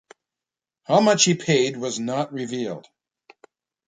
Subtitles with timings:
[0.85, 2.87] How much he paid was not revealed.